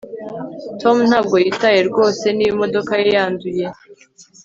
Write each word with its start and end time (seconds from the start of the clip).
tom 0.81 0.97
ntabwo 1.09 1.35
yitaye 1.43 1.79
rwose 1.89 2.23
niba 2.37 2.53
imodoka 2.55 2.91
ye 3.01 3.07
yanduye 3.15 3.65